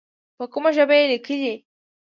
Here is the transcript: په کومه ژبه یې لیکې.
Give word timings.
په 0.37 0.43
کومه 0.53 0.69
ژبه 0.75 0.95
یې 0.99 1.05
لیکې. 1.11 1.51